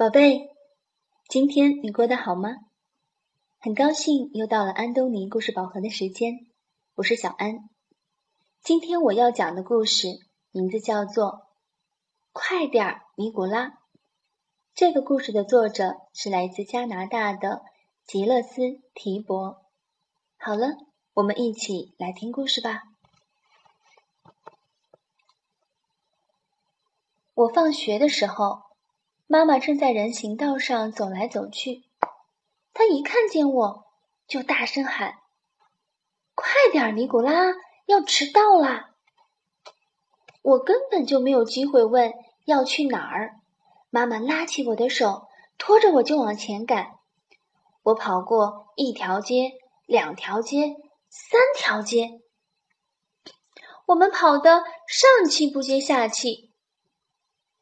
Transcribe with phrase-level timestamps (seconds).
[0.00, 0.48] 宝贝，
[1.28, 2.56] 今天你过得好吗？
[3.58, 6.38] 很高兴又到了安东尼故事宝盒的时间，
[6.94, 7.68] 我是小安。
[8.62, 10.06] 今天我要讲的故事
[10.52, 11.26] 名字叫做
[12.32, 13.66] 《快点儿，尼古拉》。
[14.74, 17.60] 这个故事的作者是来自加拿大的
[18.06, 18.62] 吉勒斯·
[18.94, 19.66] 提伯。
[20.38, 20.78] 好了，
[21.12, 22.84] 我们一起来听故事吧。
[27.34, 28.69] 我放学的时候。
[29.32, 31.84] 妈妈正在人行道上走来走去，
[32.74, 33.86] 她一看见我
[34.26, 35.18] 就大声喊
[36.34, 37.54] ：“快点，尼古拉，
[37.86, 38.90] 要迟到啦！”
[40.42, 42.12] 我根本就没有机会问
[42.44, 43.36] 要去哪儿，
[43.88, 46.98] 妈妈拉起我的手，拖着我就往前赶。
[47.84, 49.52] 我跑过一条街、
[49.86, 50.74] 两条街、
[51.08, 52.20] 三条街，
[53.86, 56.50] 我们跑得上气不接下气，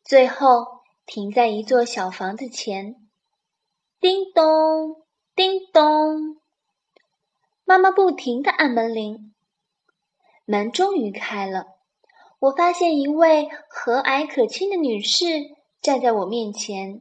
[0.03, 0.78] 最后。
[1.09, 2.95] 停在一座小房子前，
[3.99, 6.37] 叮咚，叮咚，
[7.65, 9.35] 妈妈不停地按门铃。
[10.45, 11.65] 门终于开了，
[12.41, 15.25] 我发现一位和蔼可亲的女士
[15.81, 17.01] 站在我面前。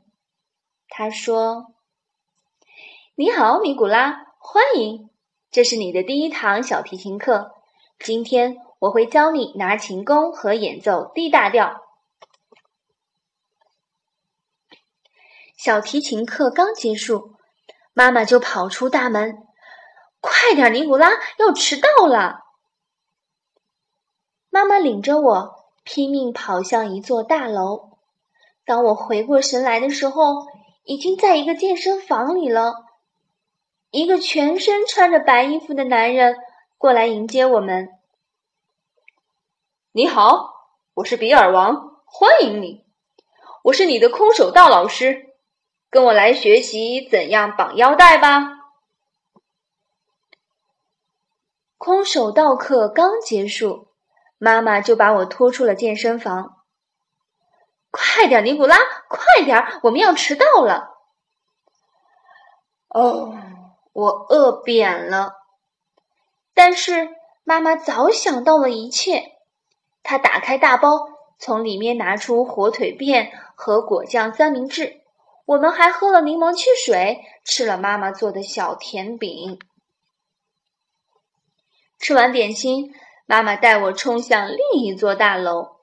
[0.87, 1.73] 她说
[3.15, 5.09] ：“你好，米古拉，欢迎！
[5.51, 7.51] 这是你的第一堂小提琴课。
[7.99, 11.81] 今天我会教你拿琴弓和演奏 D 大调。”
[15.57, 17.31] 小提琴课刚结束，
[17.93, 19.39] 妈妈就跑出大门
[20.21, 22.41] ：“快点，尼古拉，要迟到了！”
[24.51, 27.97] 妈妈领着我拼命跑向一座大楼。
[28.65, 30.45] 当我回过神来的时候，
[30.83, 32.85] 已经在一个健身房里了。
[33.89, 36.37] 一个全身穿着白衣服的男人
[36.77, 37.89] 过来迎接我们
[39.91, 40.53] ：“你好，
[40.93, 42.85] 我是比尔王，欢迎你，
[43.63, 45.23] 我是你的空手道老师。”
[45.89, 48.53] 跟我来学习怎样绑腰带吧。
[51.77, 53.87] 空手道课刚结束，
[54.37, 56.57] 妈妈就把我拖出了健身房。
[57.91, 58.77] 快点，尼古拉，
[59.07, 60.97] 快点，我们要迟到了。
[62.89, 63.37] 哦，
[63.93, 65.33] 我饿扁了。
[66.53, 69.37] 但是妈妈早想到了一切，
[70.03, 71.07] 她打开大包，
[71.39, 75.01] 从里面拿出火腿片和果酱三明治。
[75.47, 79.57] 我们还喝了柠檬汽水，吃了妈妈做的小甜饼。
[81.99, 82.93] 吃完点心，
[83.25, 85.77] 妈妈带我冲向另一座大楼。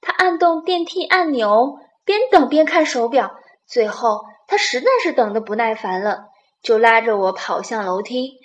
[0.00, 3.34] 她按动电梯按钮，边等边看手表。
[3.66, 6.26] 最后，她实在是等得不耐烦了，
[6.62, 8.38] 就拉着我跑向楼梯。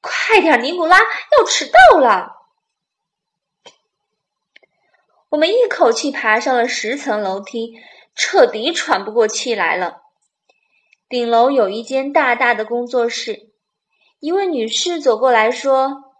[0.00, 2.36] 快点，尼古拉，要迟到了！
[5.28, 7.74] 我们一口气爬上了十层楼梯。
[8.18, 10.02] 彻底喘不过气来了。
[11.08, 13.48] 顶楼有一间大大的工作室，
[14.18, 16.12] 一位女士走过来说：“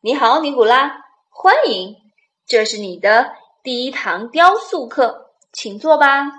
[0.00, 1.96] 你好，尼古拉，欢迎，
[2.46, 6.32] 这是你的第一堂雕塑课，请坐吧。”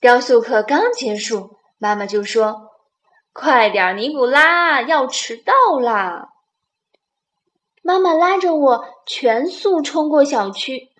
[0.00, 2.72] 雕塑课刚结束，妈妈就说
[3.32, 6.30] ：“快点，尼古拉，要迟到啦！”
[7.80, 10.91] 妈妈拉着我全速冲过小区。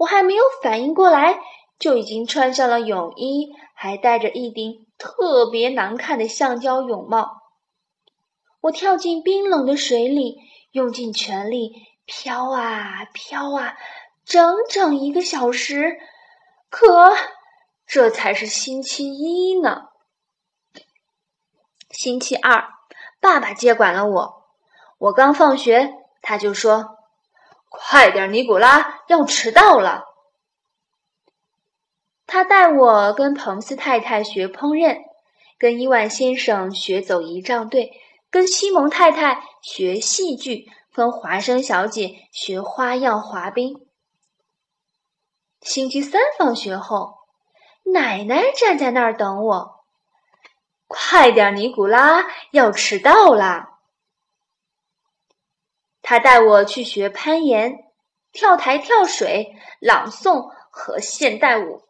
[0.00, 1.38] 我还没有反应过来，
[1.78, 7.42] 就已经穿上了泳衣，还戴着一顶特别难看的橡胶泳帽。
[8.62, 10.38] 我跳进冰冷的水里，
[10.70, 11.74] 用尽全力
[12.06, 13.76] 飘啊飘啊，
[14.24, 15.98] 整整一个小时。
[16.70, 17.14] 可
[17.86, 19.88] 这才是星期一呢。
[21.90, 22.70] 星期二，
[23.20, 24.44] 爸爸接管了我。
[24.96, 26.99] 我刚放学，他就说。
[27.70, 30.04] 快点，尼古拉，要迟到了。
[32.26, 34.98] 他带我跟彭斯太太学烹饪，
[35.56, 37.92] 跟伊万先生学走仪仗队，
[38.28, 43.86] 跟西蒙太太学戏剧，跟华生小姐学花样滑冰。
[45.60, 47.18] 星期三放学后，
[47.84, 49.84] 奶奶站在那儿等我。
[50.88, 53.69] 快点，尼古拉，要迟到啦。
[56.10, 57.84] 他带我去学攀岩、
[58.32, 61.84] 跳台、跳水、朗诵和现代舞。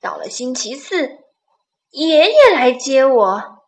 [0.00, 1.18] 到了星期四，
[1.90, 3.60] 爷爷来接我。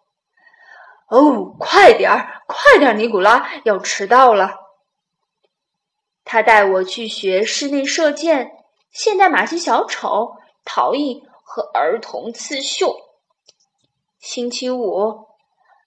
[1.11, 4.55] 哦，快点儿，快点儿，尼古拉，要迟到了。
[6.25, 8.53] 他带我去学室内射箭、
[8.91, 12.97] 现代马戏小丑、陶艺和儿童刺绣。
[14.21, 15.27] 星期五，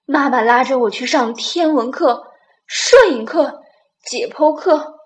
[0.06, 2.31] 妈妈拉着我去上天文课、
[2.68, 3.63] 摄影课。
[4.04, 5.00] 解剖课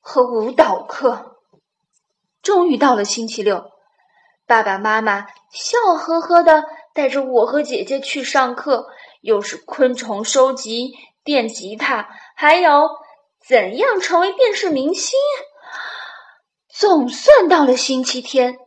[0.00, 1.36] 和舞蹈课，
[2.42, 3.70] 终于到了星期六，
[4.46, 6.64] 爸爸妈妈笑呵呵的
[6.94, 8.88] 带着我和姐姐去上课，
[9.20, 12.88] 又是昆虫收集、电吉他，还有
[13.46, 15.18] 怎样成为电视明星。
[16.68, 18.58] 总算到了星期天，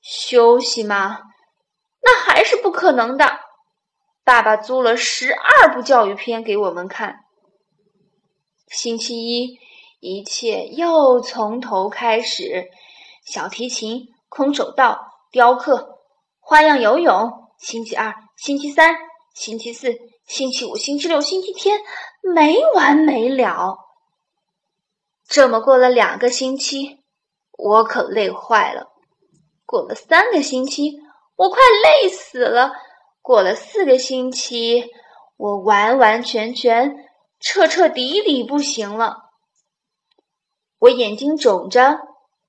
[0.00, 1.20] 休息吗？
[2.02, 3.40] 那还是不可能的。
[4.24, 7.20] 爸爸租了十二部教育片给我们看。
[8.72, 9.58] 星期一，
[10.00, 12.70] 一切又从头开始。
[13.24, 15.98] 小提琴、空手道、雕刻、
[16.40, 17.30] 花样游泳。
[17.58, 18.96] 星期二、星期三、
[19.34, 19.94] 星期四、
[20.26, 21.78] 星期五、星期六、星期天，
[22.34, 23.76] 没完没了。
[25.28, 26.98] 这么过了两个星期，
[27.56, 28.88] 我可累坏了。
[29.64, 30.98] 过了三个星期，
[31.36, 32.72] 我快累死了。
[33.20, 34.86] 过了四个星期，
[35.36, 36.96] 我完完全全、
[37.42, 39.24] 彻彻底底不行了。
[40.78, 41.98] 我眼睛肿着。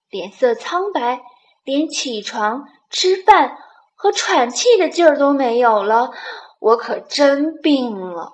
[0.09, 1.23] 脸色苍白，
[1.63, 3.57] 连起床、吃饭
[3.95, 6.11] 和喘气的劲儿都没有了，
[6.59, 8.33] 我可真病了。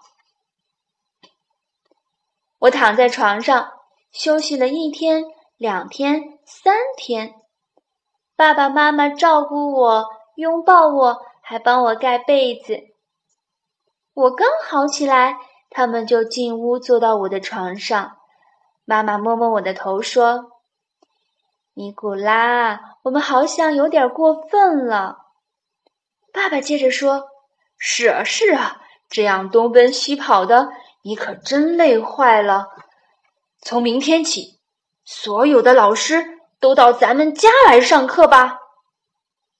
[2.57, 3.71] 我躺在床上
[4.11, 5.23] 休息了一天、
[5.55, 7.33] 两天、三天，
[8.35, 12.77] 爸爸妈妈照顾我，拥抱我，还帮我盖被子。
[14.13, 15.37] 我刚好起来，
[15.69, 18.17] 他们就进屋坐到我的床上，
[18.85, 20.51] 妈妈摸摸我的头说。
[21.73, 25.19] 尼古拉，我们好像有点过分了。
[26.33, 27.29] 爸爸接着说
[27.77, 30.69] ：“是啊，是啊，这样东奔西跑的，
[31.03, 32.67] 你可真累坏了。
[33.61, 34.59] 从明天起，
[35.05, 38.57] 所有的老师都到咱们家来上课吧。”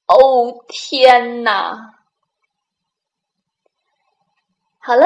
[0.07, 1.93] 哦，天哪！
[4.79, 5.05] 好了，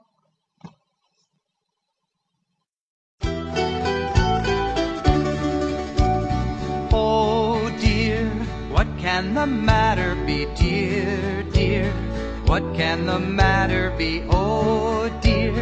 [8.97, 11.91] Can the matter be, dear, dear?
[12.45, 15.53] What can the matter be, oh dear?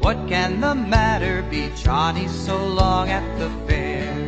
[0.00, 4.25] What can the matter be, Johnny, so long at the fair?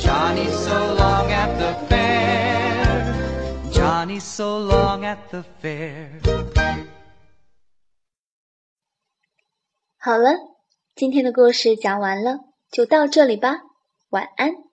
[0.00, 3.14] Johnny so long at the fair.
[3.70, 6.08] Johnny so long at the fair.
[9.98, 10.30] 好了，
[10.94, 12.40] 今天的故事讲完了，
[12.70, 13.60] 就到这里吧，
[14.08, 14.69] 晚安。